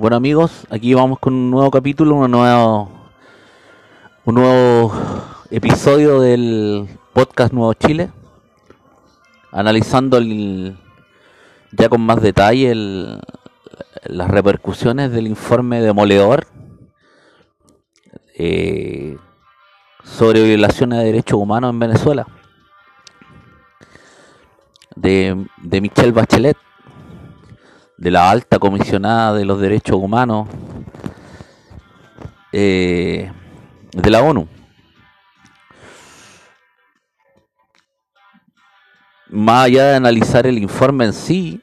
[0.00, 2.90] Bueno amigos, aquí vamos con un nuevo capítulo, un nuevo,
[4.24, 4.94] un nuevo
[5.50, 8.08] episodio del podcast Nuevo Chile,
[9.52, 10.78] analizando el,
[11.72, 12.74] ya con más detalle
[14.04, 16.46] las repercusiones del informe demoledor
[18.38, 19.18] eh,
[20.02, 22.26] sobre violaciones de derechos humanos en Venezuela
[24.96, 26.56] de, de Michelle Bachelet
[28.00, 30.48] de la alta comisionada de los derechos humanos
[32.50, 33.30] eh,
[33.92, 34.48] de la ONU.
[39.28, 41.60] Más allá de analizar el informe en sí,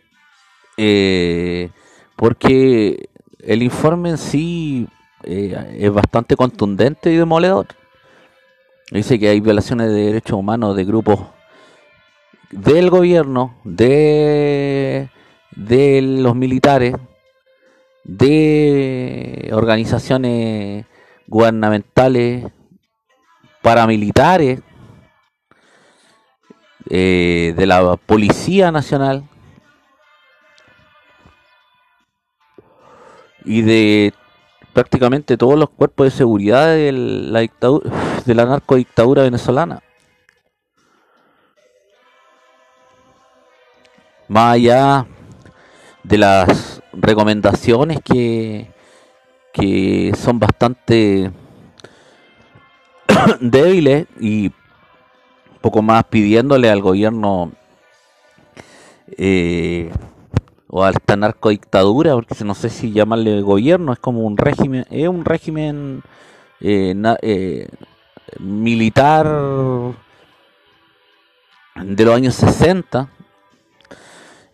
[0.77, 1.71] eh,
[2.15, 4.87] porque el informe en sí
[5.23, 7.65] eh, es bastante contundente y demoledor.
[8.91, 11.19] Dice que hay violaciones de derechos humanos de grupos
[12.51, 15.09] del gobierno, de
[15.51, 16.95] de los militares,
[18.03, 20.85] de organizaciones
[21.27, 22.45] gubernamentales,
[23.61, 24.61] paramilitares,
[26.89, 29.27] eh, de la Policía Nacional
[33.43, 34.13] y de
[34.71, 37.89] prácticamente todos los cuerpos de seguridad de la dictadura,
[38.25, 39.81] de la narcodictadura venezolana.
[44.29, 45.07] Más allá
[46.07, 48.71] de las recomendaciones que,
[49.51, 51.31] que son bastante
[53.41, 54.51] débiles y
[55.59, 57.51] poco más pidiéndole al gobierno
[59.17, 59.91] eh,
[60.69, 65.09] o a esta narcodictadura, porque no sé si llamarle gobierno, es como un régimen, es
[65.09, 66.03] un régimen
[66.61, 67.67] eh, eh,
[68.39, 69.25] militar
[71.75, 73.09] de los años 60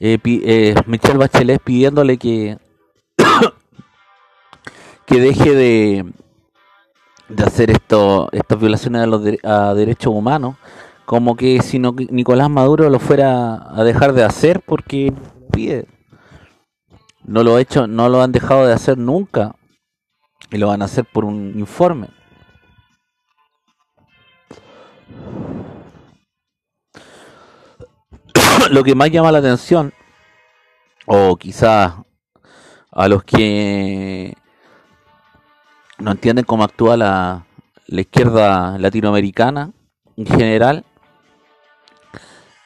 [0.06, 2.58] eh, eh, Michelle Bachelet pidiéndole que,
[5.06, 6.14] que deje de,
[7.30, 10.58] de hacer esto, estas violaciones a los derechos humanos,
[11.06, 15.14] como que si no Nicolás Maduro lo fuera a dejar de hacer porque
[15.54, 15.88] pide.
[17.24, 19.56] No lo, hecho, no lo han dejado de hacer nunca
[20.52, 22.10] y lo van a hacer por un informe.
[28.72, 29.94] Lo que más llama la atención,
[31.06, 31.94] o quizás
[32.92, 34.34] a los que
[36.00, 37.46] no entienden cómo actúa la,
[37.88, 39.72] izquierda latinoamericana
[40.18, 40.86] en general,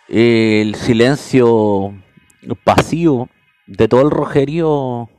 [0.08, 1.94] el silencio
[2.64, 3.30] pasivo
[3.66, 5.10] de todo el rojerío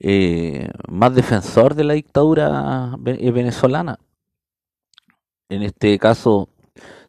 [0.00, 3.98] eh, más defensor de la dictadura venezolana,
[5.48, 6.48] en este caso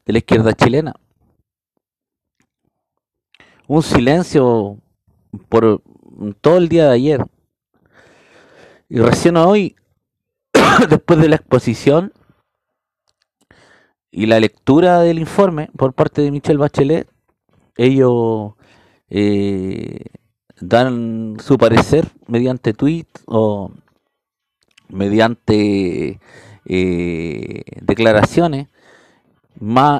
[0.05, 0.93] de la izquierda chilena
[3.67, 4.77] un silencio
[5.49, 5.81] por
[6.41, 7.25] todo el día de ayer.
[8.89, 9.75] Y recién hoy,
[10.89, 12.13] después de la exposición
[14.11, 17.07] y la lectura del informe por parte de Michelle Bachelet,
[17.77, 18.53] ellos
[19.09, 20.05] eh,
[20.59, 23.71] dan su parecer mediante tweet o
[24.89, 26.19] mediante
[26.65, 28.67] eh, declaraciones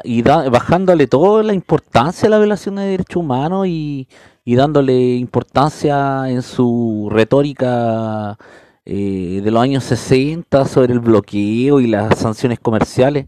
[0.03, 4.07] y bajándole toda la importancia a la violación de derechos humanos y,
[4.45, 8.37] dándole importancia en su retórica
[8.85, 13.25] eh, de los años 60 sobre el bloqueo y las sanciones comerciales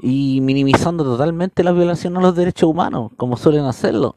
[0.00, 4.16] y minimizando totalmente la violación a los derechos humanos, como suelen hacerlo.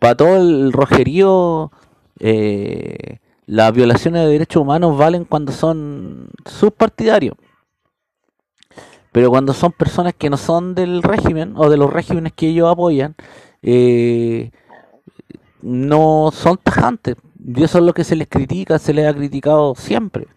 [0.00, 1.70] Para todo el rojerío
[2.18, 3.18] eh,
[3.50, 7.34] las violaciones de derechos humanos valen cuando son subpartidarios.
[9.10, 12.70] Pero cuando son personas que no son del régimen o de los regímenes que ellos
[12.70, 13.16] apoyan,
[13.62, 14.52] eh,
[15.62, 17.16] no son tajantes.
[17.44, 20.28] Y eso es lo que se les critica, se les ha criticado siempre.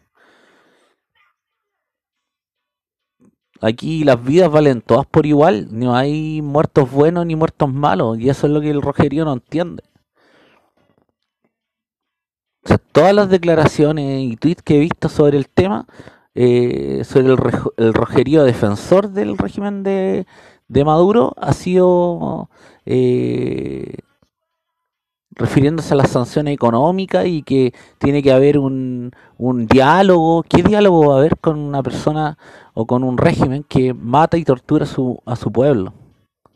[3.61, 8.29] Aquí las vidas valen todas por igual, no hay muertos buenos ni muertos malos, y
[8.29, 9.83] eso es lo que el rojerío no entiende
[12.79, 15.85] todas las declaraciones y tweets que he visto sobre el tema,
[16.35, 20.25] eh, sobre el, rojerío defensor del régimen de,
[20.85, 22.49] Maduro, ha sido
[22.85, 23.97] eh,
[25.31, 30.43] refiriéndose a las sanciones económicas y que tiene que haber un, un diálogo.
[30.43, 32.37] ¿Qué diálogo va a haber con una persona
[32.73, 35.93] o con un régimen que mata y tortura su, a su pueblo?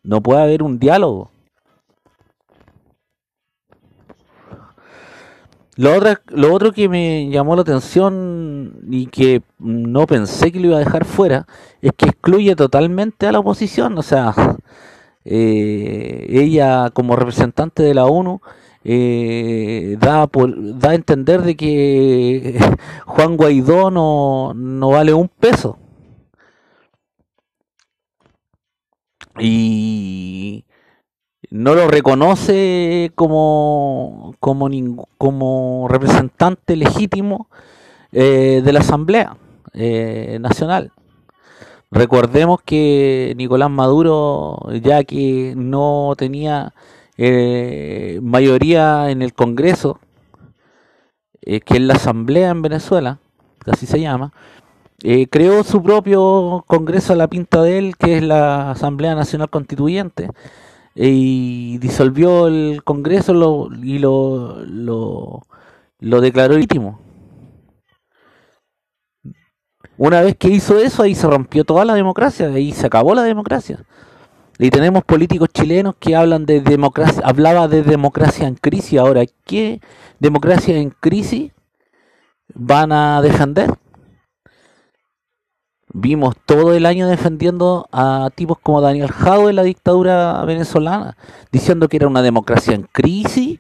[0.04, 1.32] No puede haber un diálogo.
[5.78, 10.68] Lo otro, lo otro que me llamó la atención y que no pensé que lo
[10.68, 11.46] iba a dejar fuera
[11.82, 13.98] es que excluye totalmente a la oposición.
[13.98, 14.34] O sea,
[15.26, 18.42] eh, ella como representante de la ONU
[18.84, 22.60] eh, da, por, da a entender de que
[23.06, 25.78] Juan Guaidó no, no vale un peso.
[29.40, 30.66] Y
[31.50, 37.48] no lo reconoce como, como, representante legítimo
[38.12, 39.38] eh, de la Asamblea
[39.74, 40.92] eh, Nacional.
[41.90, 46.74] Recordemos que Nicolás Maduro, ya que no tenía
[47.18, 50.00] eh, mayoría en el Congreso,
[51.42, 53.20] que es la Asamblea en Venezuela,
[53.66, 54.34] así se llama,
[55.32, 60.30] creó su propio Congreso a la pinta de él, que es la Asamblea Nacional Constituyente,
[61.00, 65.44] y disolvió el Congreso y lo, lo,
[66.00, 67.00] lo declaró legítimo.
[69.98, 73.24] Una vez que hizo eso, ahí se rompió toda la democracia, ahí se acabó la
[73.24, 73.80] democracia.
[74.60, 79.00] Y tenemos políticos chilenos que hablan de democracia, hablaba de democracia en crisis.
[79.00, 79.80] Ahora, ¿qué
[80.20, 81.52] democracia en crisis
[82.56, 83.70] van a defender?
[86.00, 91.18] Vimos todo el año defendiendo a tipos como Daniel Jau de la dictadura venezolana,
[91.52, 93.60] diciendo que era una democracia en crisis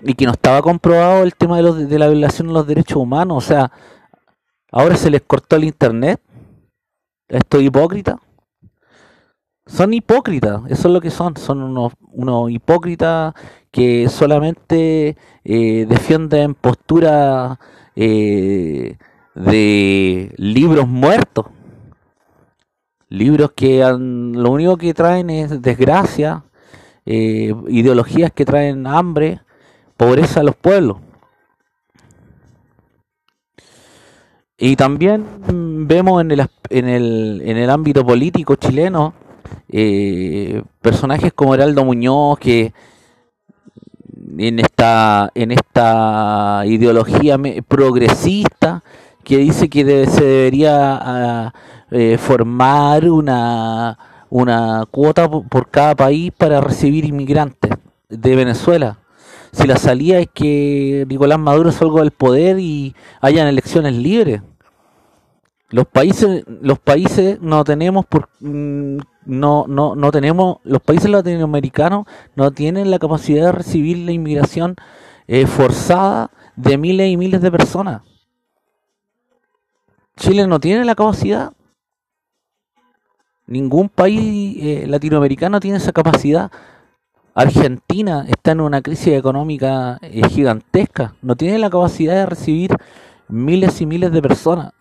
[0.00, 2.98] y que no estaba comprobado el tema de, los, de la violación de los derechos
[2.98, 3.36] humanos.
[3.36, 3.72] O sea,
[4.70, 6.20] ahora se les cortó el internet.
[7.26, 8.16] Esto es hipócrita.
[9.66, 11.36] Son hipócritas, eso es lo que son.
[11.36, 13.34] Son unos, unos hipócritas
[13.72, 17.58] que solamente eh, defienden postura
[17.96, 18.98] eh,
[19.34, 21.46] de libros muertos
[23.12, 26.44] libros que lo único que traen es desgracia,
[27.04, 29.40] eh, ideologías que traen hambre,
[29.96, 30.96] pobreza a los pueblos.
[34.56, 35.26] Y también
[35.86, 39.12] vemos en el, en el, en el ámbito político chileno
[39.68, 42.72] eh, personajes como Heraldo Muñoz que
[44.38, 48.82] en esta, en esta ideología progresista
[49.24, 51.54] que dice que se debería ah,
[51.92, 53.98] eh, formar una,
[54.30, 57.70] una cuota por cada país para recibir inmigrantes
[58.08, 58.98] de Venezuela.
[59.52, 64.40] Si la salida es que Nicolás Maduro salga del poder y hayan elecciones libres.
[65.68, 72.06] Los países, los países no tenemos por, mm, no, no, no tenemos, los países latinoamericanos
[72.34, 74.76] no tienen la capacidad de recibir la inmigración
[75.28, 78.02] eh, forzada de miles y miles de personas.
[80.16, 81.52] Chile no tiene la capacidad
[83.52, 86.50] Ningún país eh, latinoamericano tiene esa capacidad.
[87.34, 91.14] Argentina está en una crisis económica eh, gigantesca.
[91.20, 92.74] No tiene la capacidad de recibir
[93.28, 94.72] miles y miles de personas.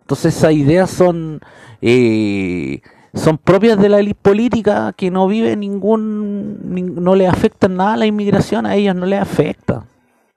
[0.00, 1.38] Entonces esas ideas son
[1.80, 2.80] eh,
[3.14, 6.58] son propias de la élite política que no vive ningún
[7.00, 9.86] no le afecta nada a la inmigración a ellos no les afecta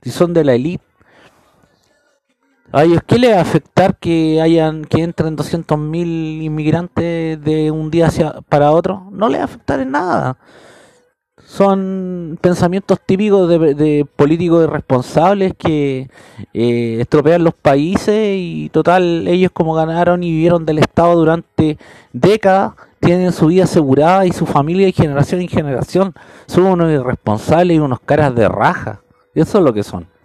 [0.02, 0.84] si son de la élite
[2.72, 7.90] ¿A ellos qué le va a afectar que hayan que entren 200.000 inmigrantes de un
[7.90, 9.08] día hacia para otro?
[9.12, 10.38] No le va a afectar en nada.
[11.44, 16.12] Son pensamientos típicos de, políticos irresponsables que
[16.54, 21.80] eh, estropean los países y total, ellos como ganaron y vivieron del Estado durante
[22.14, 26.14] décadas, tienen su vida asegurada y su familia de generación en generación.
[26.46, 29.02] Son unos irresponsables y unos caras de raja.
[29.34, 30.19] Eso es lo que son.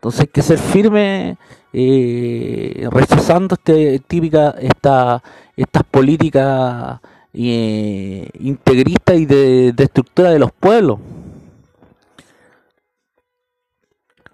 [0.00, 1.36] Entonces hay que ser firme
[1.74, 5.22] eh, rechazando este, típica, esta,
[5.54, 6.98] estas políticas
[7.34, 11.00] eh, integristas y de, de, estructura de los pueblos.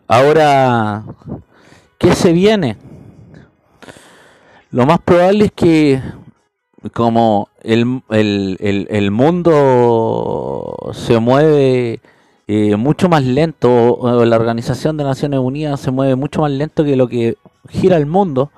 [0.06, 1.02] Ahora,
[1.98, 2.76] ¿qué se viene?
[4.70, 6.00] Lo más probable es que
[6.92, 12.00] como el, el, el, el mundo se mueve
[12.48, 16.96] eh, mucho más lento, la Organización de Naciones Unidas se mueve mucho más lento que
[16.96, 17.36] lo que
[17.68, 18.50] gira el mundo.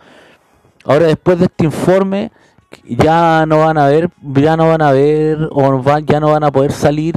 [0.84, 2.30] Ahora después de este informe
[2.84, 6.52] ya no van a ver, ya no van a ver o ya no van a
[6.52, 7.14] poder salir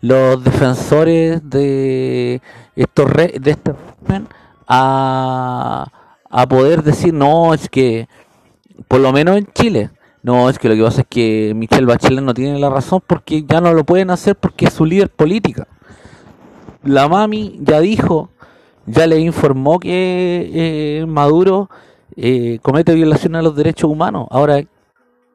[0.00, 2.40] los defensores de
[2.76, 3.74] estos de este
[4.66, 5.86] a,
[6.30, 8.08] a poder decir no es que
[8.86, 9.90] por lo menos en Chile
[10.22, 13.44] no es que lo que pasa es que Michelle Bachelet no tiene la razón porque
[13.44, 15.66] ya no lo pueden hacer porque es su líder política
[16.82, 18.30] la mami ya dijo,
[18.86, 21.68] ya le informó que eh, Maduro
[22.16, 24.26] eh, comete violación a los derechos humanos.
[24.30, 24.62] Ahora,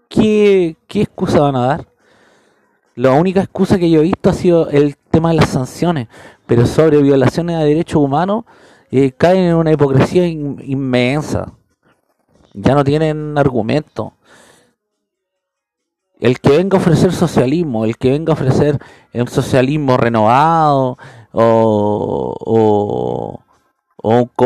[0.09, 1.87] ¿qué, ¿qué excusa van a dar?
[2.95, 6.07] La única excusa que yo he visto ha sido el tema de las sanciones,
[6.45, 8.43] pero sobre violaciones a derechos humanos
[8.91, 11.51] eh, caen en una hipocresía inmensa.
[12.53, 14.13] Ya no tienen argumento.
[16.23, 18.79] El que venga a ofrecer socialismo, el que venga a ofrecer
[19.13, 20.97] un socialismo renovado
[21.33, 22.39] o,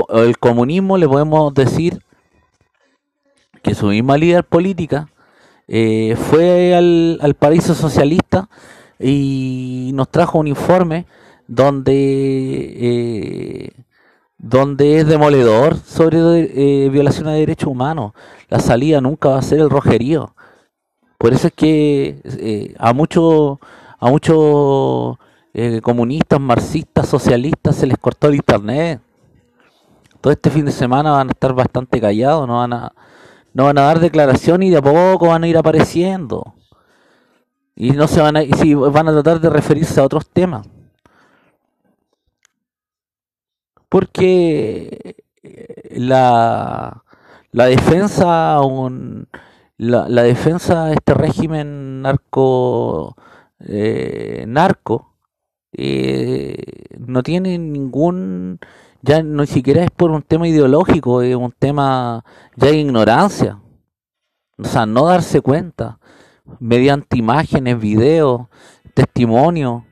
[0.10, 2.01] el comunismo, le podemos decir
[3.62, 5.07] que su misma líder política
[5.67, 8.50] eh, fue al, al paraíso socialista
[9.00, 11.05] y nos trajo un informe
[11.48, 11.93] donde
[12.79, 13.72] eh,
[14.39, 18.13] donde es demoledor sobre eh, violación de derechos humanos.
[18.50, 20.34] La salida nunca va a ser el rojerío.
[21.17, 23.57] Por eso es que eh, a muchos
[24.00, 25.17] a muchos
[25.53, 29.01] eh, comunistas, marxistas, socialistas se les cortó el internet.
[30.21, 32.93] Todo este fin de semana van a estar bastante callados, no van a
[33.53, 36.53] no van a dar declaración y de a poco van a ir apareciendo.
[37.75, 40.67] Y no se van a, y si van a tratar de referirse a otros temas.
[43.89, 45.15] Porque
[45.91, 47.03] la,
[47.51, 49.27] la defensa un,
[49.77, 53.15] la, la defensa de este régimen narco
[53.60, 55.13] eh, narco
[55.72, 56.57] eh,
[57.00, 58.60] no tiene ningún
[59.01, 62.24] ya ni siquiera es por un tema ideológico es un tema
[62.55, 63.60] ya de ignorancia.
[64.57, 66.00] O sea no darse cuenta.
[66.60, 68.48] Mediante imágenes videos
[68.93, 69.84] testimonios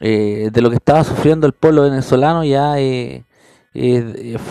[0.00, 3.24] eh, de lo que estaba sufriendo el pueblo venezolano ya es,
[3.74, 4.04] es,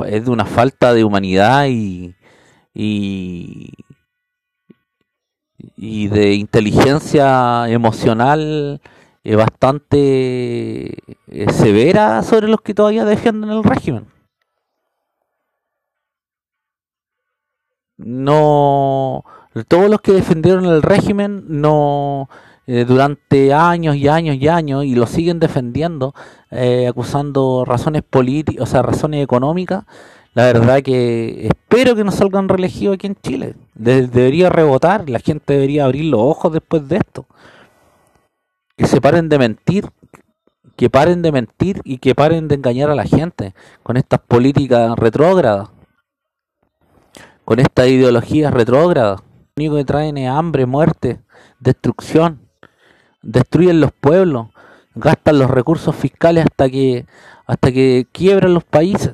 [0.07, 2.15] es de una falta de humanidad y,
[5.75, 8.81] y de inteligencia emocional
[9.23, 10.93] eh, bastante
[11.27, 14.07] eh, severa sobre los que todavía defienden el régimen.
[17.97, 19.25] No,
[19.67, 22.29] todos los que defendieron el régimen no
[22.69, 26.13] eh, durante años y años y años y lo siguen defendiendo,
[26.51, 29.85] eh, acusando razones políticas, o sea, razones económicas,
[30.33, 33.55] la verdad que espero que no salgan reelegidos aquí en Chile.
[33.77, 37.25] Debería rebotar, la gente debería abrir los ojos después de esto.
[38.75, 39.89] Que se paren de mentir,
[40.75, 43.53] que paren de mentir y que paren de engañar a la gente
[43.83, 45.69] con estas políticas retrógradas,
[47.45, 49.21] con estas ideologías retrógradas.
[49.55, 51.21] Lo único que traen es hambre, muerte,
[51.59, 52.41] destrucción,
[53.23, 54.49] destruyen los pueblos,
[54.93, 57.05] gastan los recursos fiscales hasta que
[57.47, 59.13] hasta que quiebran los países.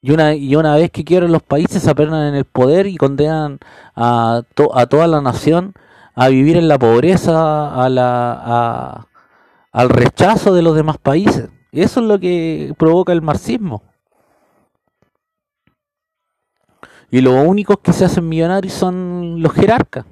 [0.00, 2.96] Y una, y una vez que quieren los países se apernan en el poder y
[2.96, 3.58] condenan
[3.96, 4.42] a,
[4.74, 5.74] a toda la nación
[6.14, 9.08] a vivir en la pobreza, a la,
[9.72, 11.50] al rechazo de los demás países.
[11.72, 13.82] Eso es lo que provoca el marxismo.
[17.10, 20.04] Y los únicos que se hacen millonarios son los jerarcas.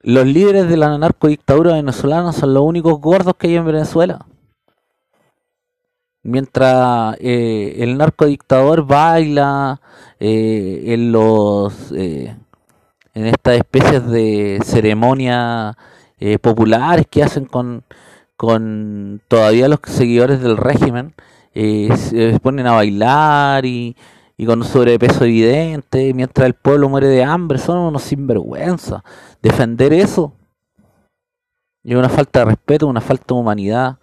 [0.00, 4.26] Los líderes de la narcodictadura venezolana son los únicos gordos que hay en Venezuela
[6.22, 9.80] mientras eh, el narcodictador baila
[10.20, 12.36] eh, en los eh,
[13.14, 15.74] en estas especies de ceremonias
[16.20, 17.84] eh, populares que hacen con,
[18.36, 21.14] con todavía los seguidores del régimen
[21.54, 23.96] eh, se ponen a bailar y,
[24.36, 29.02] y con un sobrepeso evidente mientras el pueblo muere de hambre son unos sinvergüenza.
[29.42, 30.34] Defender eso
[31.82, 33.98] es una falta de respeto una falta de humanidad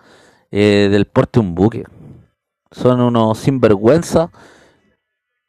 [0.51, 1.85] eh, del porte un buque
[2.75, 4.31] son unos sinvergüenza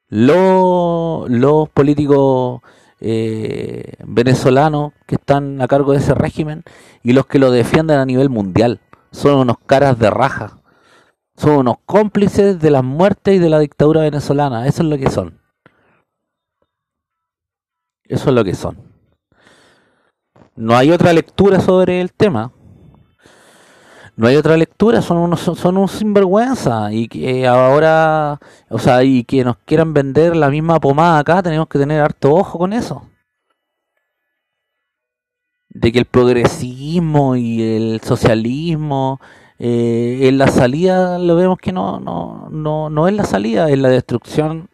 [0.08, 2.60] los, los políticos
[3.00, 6.62] eh, venezolanos que están a cargo de ese régimen
[7.02, 8.80] y los que lo defienden a nivel mundial.
[9.10, 10.58] Son unos caras de raja.
[11.36, 14.66] Son unos cómplices de las muertes y de la dictadura venezolana.
[14.66, 15.40] Eso es lo que son.
[18.04, 18.78] Eso es lo que son.
[20.54, 22.52] No hay otra lectura sobre el tema
[24.16, 29.24] no hay otra lectura, son unos son, un sinvergüenza y que ahora, o sea, y
[29.24, 33.02] que nos quieran vender la misma pomada acá, tenemos que tener harto ojo con eso.
[35.68, 39.20] De que el progresismo y el socialismo
[39.58, 43.78] eh, en la salida lo vemos que no, no, no, no es la salida, es
[43.78, 44.70] la destrucción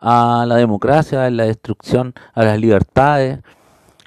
[0.00, 3.40] a la democracia, es la destrucción a las libertades,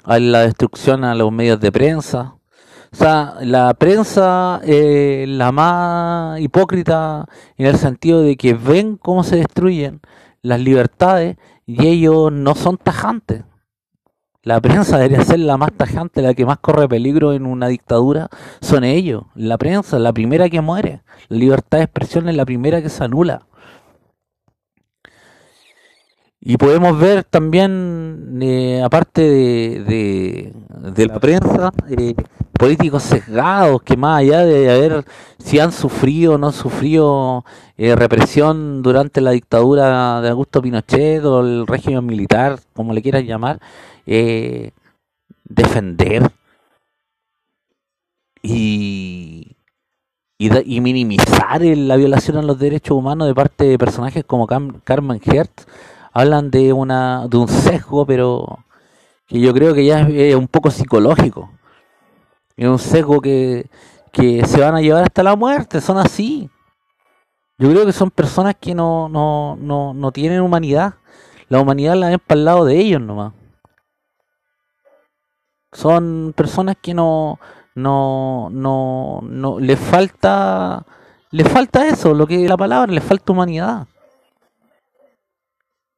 [0.08, 2.36] es la destrucción a los medios de prensa
[2.96, 7.26] o sea, la prensa eh, la más hipócrita
[7.58, 10.00] en el sentido de que ven cómo se destruyen
[10.40, 11.36] las libertades
[11.66, 13.44] y ellos no son tajantes.
[14.42, 18.30] La prensa debería ser la más tajante, la que más corre peligro en una dictadura,
[18.62, 19.24] son ellos.
[19.34, 21.02] La prensa, la primera que muere.
[21.28, 23.42] La libertad de expresión es la primera que se anula.
[26.48, 30.52] Y podemos ver también, eh, aparte de,
[30.94, 32.14] de, la prensa, eh,
[32.52, 35.04] políticos sesgados que más allá de haber
[35.38, 37.44] si han sufrido o no sufrido
[37.76, 43.24] eh, represión durante la dictadura de Augusto Pinochet o el régimen militar, como le quieras
[43.24, 43.58] llamar,
[45.48, 46.30] defender
[48.40, 49.56] y,
[50.38, 55.66] y, minimizar la violación a los derechos humanos de parte de personajes como Carmen Hertz
[56.16, 58.64] hablan de una de un sesgo, pero
[59.26, 61.50] que yo creo que ya es, un poco psicológico.
[62.56, 63.68] Es un sesgo que,
[64.14, 66.48] se van a llevar hasta la muerte, son así.
[67.58, 70.94] Yo creo que son personas que no, no, no, no tienen humanidad.
[71.50, 73.34] La humanidad la ven para el lado de ellos nomás.
[75.72, 77.38] Son personas que no,
[77.74, 80.86] no, no, no, les falta,
[81.30, 83.86] le falta eso, lo que la palabra, les falta humanidad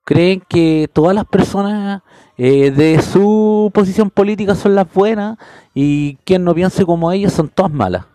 [0.09, 2.01] creen que todas las personas
[2.39, 5.37] eh, de su posición política son las buenas
[5.75, 8.07] y quien no piense como ellos son todas malas.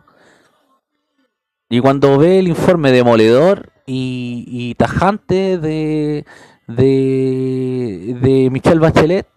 [1.69, 6.25] Y cuando ve el informe demoledor y, tajante de,
[6.67, 9.27] de, de Michelle Bachelet,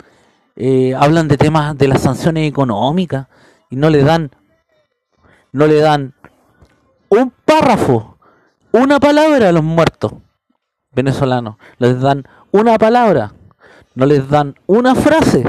[0.57, 3.27] eh, hablan de temas de las sanciones económicas
[3.69, 4.31] y no le dan
[5.53, 6.15] no le dan
[7.11, 8.17] un párrafo,
[8.73, 10.15] una palabra a los muertos
[10.93, 12.25] venezolanos, les dan
[12.57, 13.33] una palabra,
[13.95, 15.45] no les dan una frase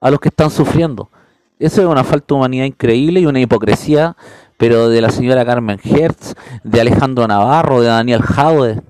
[0.00, 1.10] a los que están sufriendo.
[1.58, 4.16] Eso es una falta de humanidad increíble y una hipocresía,
[4.56, 6.34] pero de la señora Carmen Hertz,
[6.64, 8.82] de Alejandro Navarro, de Daniel Jaude,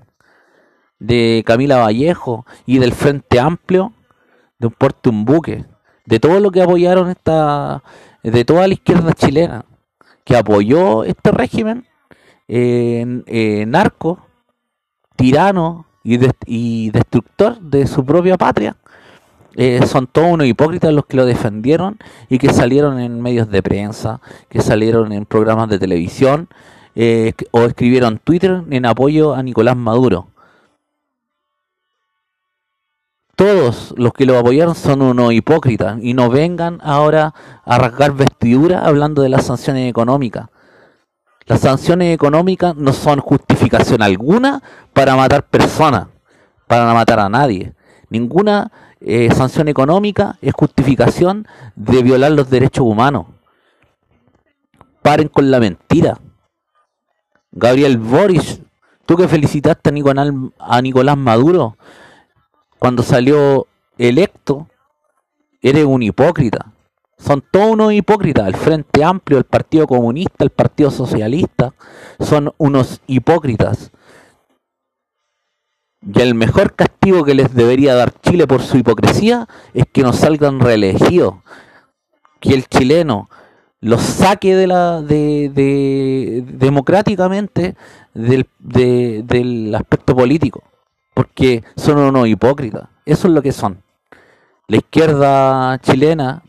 [0.99, 3.93] de Camila Vallejo y del Frente Amplio,
[4.57, 5.65] de un porte un buque,
[6.05, 7.83] de todo lo que apoyaron esta,
[8.23, 9.65] de toda la izquierda chilena,
[10.23, 11.85] que apoyó este régimen
[12.47, 14.25] eh, narco,
[15.15, 18.75] tirano, y, destructor de su propia patria.
[19.55, 23.61] Eh, son todos unos hipócritas los que lo defendieron y que salieron en medios de
[23.61, 26.47] prensa, que salieron en programas de televisión
[26.95, 30.27] eh, o escribieron Twitter en apoyo a Nicolás Maduro.
[33.35, 37.33] Todos los que lo apoyaron son unos hipócritas y no vengan ahora
[37.65, 40.49] a rasgar vestidura hablando de las sanciones económicas.
[41.45, 44.61] Las sanciones económicas no son justificación alguna
[44.93, 46.07] para matar personas,
[46.67, 47.73] para matar a nadie.
[48.09, 53.25] Ninguna eh, sanción económica es justificación de violar los derechos humanos.
[55.01, 56.17] Paren con la mentira.
[57.51, 58.61] Gabriel Boris,
[59.05, 61.77] tú que felicitaste a Nicolás Maduro
[62.79, 64.67] cuando salió electo,
[65.61, 66.72] eres un hipócrita.
[67.25, 68.47] Son todos unos hipócritas.
[68.47, 71.73] El Frente Amplio, el Partido Comunista, el Partido Socialista,
[72.19, 73.91] son unos hipócritas.
[76.01, 80.17] Y el mejor castigo que les debería dar Chile por su hipocresía es que nos
[80.17, 81.35] salgan reelegidos.
[82.41, 83.29] Que el chileno
[83.79, 87.75] los saque de la de, democráticamente
[88.13, 90.61] del, del aspecto político.
[91.13, 92.89] Porque son unos hipócritas.
[93.05, 93.81] Eso es lo que son.
[94.67, 96.43] La izquierda chilena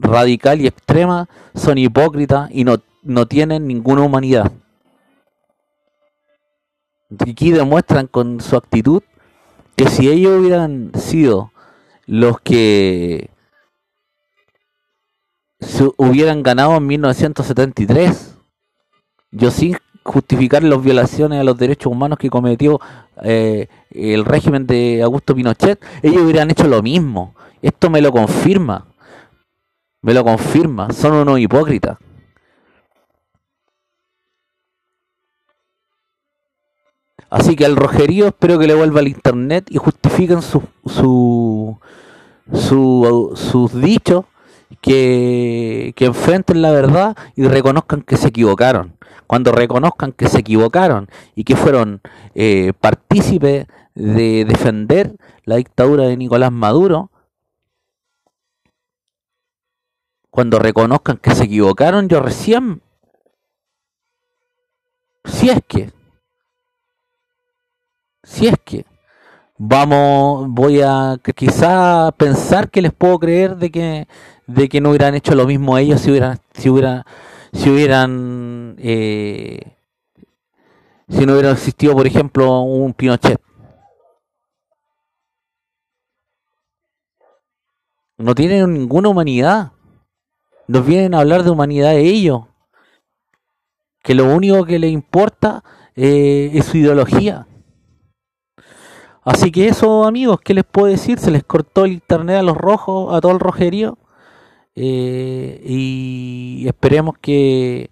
[0.00, 4.52] radical y extrema son hipócritas y no, no tienen ninguna humanidad.
[7.10, 9.02] Y aquí demuestran con su actitud
[9.76, 11.52] que si ellos hubieran sido
[12.06, 13.30] los que
[15.96, 18.34] hubieran ganado en 1973,
[19.30, 22.80] yo sin justificar las violaciones a los derechos humanos que cometió
[23.22, 27.34] eh, el régimen de Augusto Pinochet, ellos hubieran hecho lo mismo.
[27.60, 28.87] Esto me lo confirma
[30.02, 31.98] me lo confirma, son unos hipócritas.
[37.30, 41.78] Así que al rojerío espero que le vuelva al internet y justifiquen su, su,
[42.50, 44.24] sus dichos,
[44.80, 48.96] que, que enfrenten la verdad y reconozcan que se equivocaron.
[49.26, 52.00] Cuando reconozcan que se equivocaron y que fueron
[52.34, 57.10] eh, partícipes de defender la dictadura de Nicolás Maduro,
[60.30, 62.82] cuando reconozcan que se equivocaron, yo recién,
[65.24, 65.90] si es que,
[68.22, 68.84] si es que,
[69.56, 74.08] vamos, voy a quizá pensar que les puedo creer de que,
[74.46, 77.04] de que no hubieran hecho lo mismo ellos si hubieran, si hubieran,
[77.52, 79.76] si hubieran, eh,
[81.08, 83.40] si no hubiera existido, por ejemplo, un Pinochet.
[88.18, 89.72] No tienen ninguna humanidad
[90.68, 92.42] nos vienen a hablar de humanidad de ellos.
[94.02, 95.64] Que lo único que les importa
[95.96, 97.46] eh, es su ideología.
[99.24, 101.18] Así que eso, amigos, ¿qué les puedo decir?
[101.18, 103.98] Se les cortó el internet a los rojos, a todo el rojerío.
[104.74, 107.90] Eh, y esperemos que,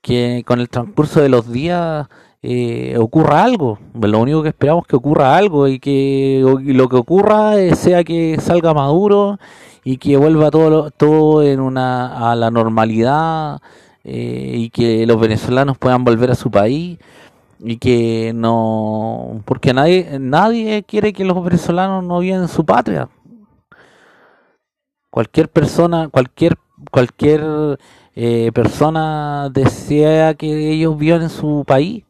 [0.00, 2.06] que con el transcurso de los días
[2.42, 3.78] eh, ocurra algo.
[4.00, 8.38] Lo único que esperamos es que ocurra algo y que lo que ocurra sea que
[8.40, 9.38] salga Maduro
[9.84, 13.60] y que vuelva todo todo en una a la normalidad
[14.04, 16.98] eh, y que los venezolanos puedan volver a su país
[17.60, 23.08] y que no porque nadie nadie quiere que los venezolanos no vivan en su patria.
[25.10, 26.56] Cualquier persona cualquier
[26.90, 27.78] cualquier
[28.14, 32.04] eh, persona desea que ellos vivan en su país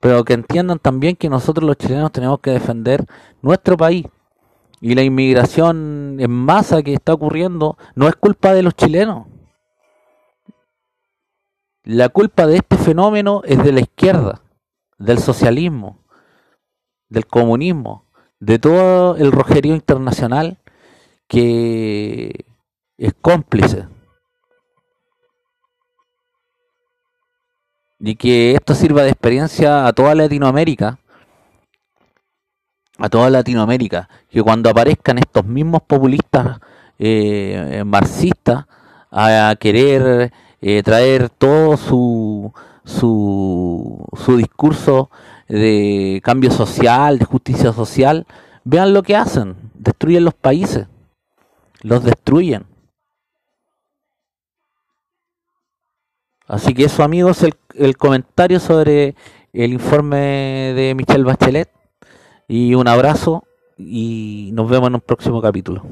[0.00, 3.04] pero que entiendan también que nosotros los chilenos tenemos que defender
[3.42, 4.06] nuestro país
[4.86, 9.26] y la inmigración en masa que está ocurriendo no es culpa de los chilenos
[11.86, 14.42] la culpa de este fenómeno es de la izquierda,
[14.98, 16.00] del socialismo,
[17.08, 20.58] del comunismo, de todo el rojerío internacional
[21.28, 22.44] que
[22.98, 23.86] es cómplice.
[28.00, 30.98] Y que esto sirva de experiencia a toda Latinoamérica,
[32.98, 36.60] a toda Latinoamérica, que cuando aparezcan estos mismos populistas
[36.98, 38.64] eh, marxistas
[39.10, 42.52] a querer eh, traer todo su,
[42.84, 45.10] su, su discurso
[45.48, 48.26] de cambio social, de justicia social,
[48.64, 50.86] vean lo que hacen, destruyen los países,
[51.82, 52.64] los destruyen.
[56.48, 59.16] Así que eso amigos, el, el comentario sobre
[59.52, 61.75] el informe de Michelle Bachelet
[62.48, 63.44] y un abrazo
[63.76, 65.82] y nos vemos en un próximo capítulo.